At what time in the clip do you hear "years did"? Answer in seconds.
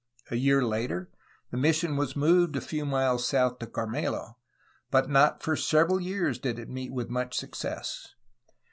6.01-6.57